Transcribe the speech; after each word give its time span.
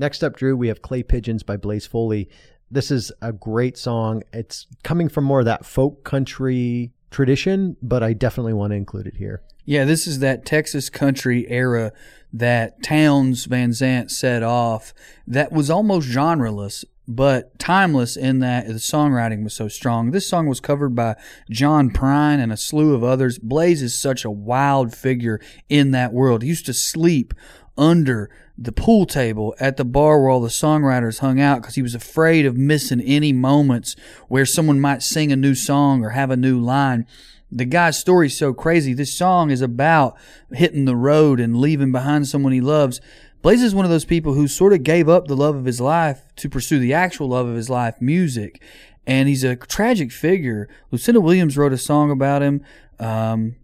Next 0.00 0.24
up, 0.24 0.34
Drew, 0.34 0.56
we 0.56 0.68
have 0.68 0.80
Clay 0.80 1.02
Pigeons 1.02 1.42
by 1.42 1.58
Blaze 1.58 1.86
Foley. 1.86 2.26
This 2.70 2.90
is 2.90 3.12
a 3.20 3.34
great 3.34 3.76
song. 3.76 4.22
It's 4.32 4.66
coming 4.82 5.10
from 5.10 5.24
more 5.24 5.40
of 5.40 5.44
that 5.44 5.66
folk 5.66 6.04
country 6.04 6.94
tradition, 7.10 7.76
but 7.82 8.02
I 8.02 8.14
definitely 8.14 8.54
want 8.54 8.70
to 8.70 8.76
include 8.76 9.06
it 9.06 9.16
here. 9.16 9.42
Yeah, 9.66 9.84
this 9.84 10.06
is 10.06 10.20
that 10.20 10.46
Texas 10.46 10.88
country 10.88 11.46
era 11.50 11.92
that 12.32 12.82
Townes 12.82 13.44
Van 13.44 13.74
Zandt 13.74 14.10
set 14.10 14.42
off 14.42 14.94
that 15.26 15.52
was 15.52 15.68
almost 15.68 16.08
genreless, 16.08 16.82
but 17.08 17.58
timeless 17.58 18.16
in 18.16 18.38
that 18.40 18.66
the 18.66 18.74
songwriting 18.74 19.42
was 19.42 19.54
so 19.54 19.68
strong. 19.68 20.10
This 20.10 20.28
song 20.28 20.46
was 20.46 20.60
covered 20.60 20.94
by 20.94 21.16
John 21.50 21.90
Prine 21.90 22.38
and 22.38 22.52
a 22.52 22.56
slew 22.56 22.94
of 22.94 23.02
others. 23.02 23.38
Blaze 23.38 23.82
is 23.82 23.94
such 23.94 24.24
a 24.24 24.30
wild 24.30 24.94
figure 24.94 25.40
in 25.68 25.90
that 25.90 26.12
world. 26.12 26.42
He 26.42 26.48
used 26.48 26.66
to 26.66 26.74
sleep 26.74 27.34
under 27.76 28.30
the 28.56 28.72
pool 28.72 29.06
table 29.06 29.54
at 29.58 29.78
the 29.78 29.84
bar 29.84 30.20
where 30.20 30.30
all 30.30 30.40
the 30.40 30.48
songwriters 30.48 31.20
hung 31.20 31.40
out 31.40 31.62
because 31.62 31.76
he 31.76 31.82
was 31.82 31.94
afraid 31.94 32.44
of 32.44 32.56
missing 32.56 33.00
any 33.00 33.32
moments 33.32 33.96
where 34.28 34.44
someone 34.44 34.78
might 34.78 35.02
sing 35.02 35.32
a 35.32 35.36
new 35.36 35.54
song 35.54 36.04
or 36.04 36.10
have 36.10 36.30
a 36.30 36.36
new 36.36 36.60
line. 36.60 37.06
The 37.50 37.64
guy's 37.64 37.98
story's 37.98 38.36
so 38.36 38.52
crazy. 38.52 38.92
This 38.92 39.12
song 39.12 39.50
is 39.50 39.62
about 39.62 40.16
hitting 40.52 40.84
the 40.84 40.94
road 40.94 41.40
and 41.40 41.56
leaving 41.56 41.90
behind 41.90 42.28
someone 42.28 42.52
he 42.52 42.60
loves. 42.60 43.00
Blaze 43.42 43.62
is 43.62 43.74
one 43.74 43.84
of 43.86 43.90
those 43.90 44.04
people 44.04 44.34
who 44.34 44.46
sort 44.46 44.72
of 44.72 44.82
gave 44.82 45.08
up 45.08 45.26
the 45.26 45.36
love 45.36 45.56
of 45.56 45.64
his 45.64 45.80
life 45.80 46.22
to 46.36 46.48
pursue 46.48 46.78
the 46.78 46.92
actual 46.92 47.28
love 47.28 47.48
of 47.48 47.56
his 47.56 47.70
life, 47.70 48.00
music. 48.00 48.62
And 49.06 49.28
he's 49.28 49.44
a 49.44 49.56
tragic 49.56 50.12
figure. 50.12 50.68
Lucinda 50.90 51.20
Williams 51.20 51.56
wrote 51.56 51.72
a 51.72 51.78
song 51.78 52.10
about 52.10 52.42
him. 52.42 52.62
Um, 52.98 53.56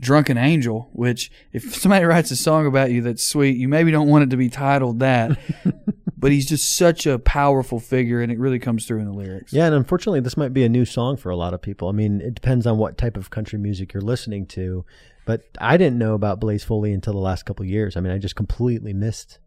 Drunken 0.00 0.38
Angel, 0.38 0.90
which 0.92 1.30
if 1.52 1.74
somebody 1.74 2.04
writes 2.06 2.30
a 2.30 2.36
song 2.36 2.66
about 2.66 2.90
you 2.90 3.02
that's 3.02 3.24
sweet, 3.24 3.56
you 3.56 3.68
maybe 3.68 3.90
don't 3.90 4.08
want 4.08 4.24
it 4.24 4.30
to 4.30 4.36
be 4.36 4.48
titled 4.48 5.00
that. 5.00 5.38
but 6.18 6.32
he's 6.32 6.46
just 6.46 6.76
such 6.76 7.06
a 7.06 7.18
powerful 7.18 7.78
figure 7.78 8.20
and 8.20 8.32
it 8.32 8.38
really 8.38 8.58
comes 8.58 8.86
through 8.86 8.98
in 8.98 9.06
the 9.06 9.12
lyrics. 9.12 9.52
Yeah, 9.52 9.66
and 9.66 9.74
unfortunately 9.74 10.20
this 10.20 10.36
might 10.36 10.52
be 10.52 10.64
a 10.64 10.68
new 10.68 10.84
song 10.84 11.16
for 11.16 11.30
a 11.30 11.36
lot 11.36 11.54
of 11.54 11.62
people. 11.62 11.88
I 11.88 11.92
mean, 11.92 12.20
it 12.20 12.34
depends 12.34 12.66
on 12.66 12.76
what 12.76 12.98
type 12.98 13.16
of 13.16 13.30
country 13.30 13.58
music 13.58 13.92
you're 13.92 14.00
listening 14.00 14.46
to. 14.46 14.84
But 15.24 15.42
I 15.60 15.76
didn't 15.76 15.98
know 15.98 16.14
about 16.14 16.40
Blaze 16.40 16.64
Foley 16.64 16.92
until 16.92 17.12
the 17.12 17.18
last 17.18 17.44
couple 17.44 17.64
years. 17.64 17.96
I 17.96 18.00
mean, 18.00 18.12
I 18.12 18.18
just 18.18 18.34
completely 18.34 18.92
missed 18.92 19.38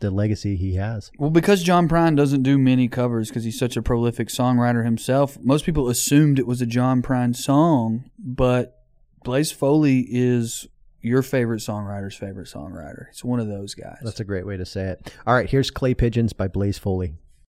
the 0.00 0.10
legacy 0.10 0.54
he 0.54 0.74
has. 0.74 1.10
Well, 1.18 1.30
because 1.30 1.62
John 1.62 1.88
Prine 1.88 2.16
doesn't 2.16 2.42
do 2.42 2.58
many 2.58 2.88
covers 2.88 3.28
because 3.28 3.44
he's 3.44 3.58
such 3.58 3.76
a 3.76 3.82
prolific 3.82 4.28
songwriter 4.28 4.84
himself, 4.84 5.38
most 5.40 5.64
people 5.64 5.88
assumed 5.88 6.38
it 6.38 6.46
was 6.46 6.60
a 6.60 6.66
John 6.66 7.02
Prine 7.02 7.34
song, 7.34 8.10
but 8.18 8.82
Blaze 9.24 9.50
Foley 9.50 10.06
is 10.10 10.68
your 11.04 11.22
favorite 11.22 11.60
songwriter's 11.60 12.16
favorite 12.16 12.48
songwriter. 12.48 13.08
It's 13.10 13.24
one 13.24 13.40
of 13.40 13.46
those 13.46 13.74
guys. 13.74 13.98
That's 14.02 14.20
a 14.20 14.24
great 14.24 14.46
way 14.46 14.56
to 14.56 14.64
say 14.64 14.84
it. 14.86 15.12
All 15.26 15.34
right, 15.34 15.48
here's 15.48 15.70
Clay 15.70 15.94
Pigeons 15.94 16.32
by 16.32 16.48
Blaze 16.48 16.78
Foley. 16.78 17.14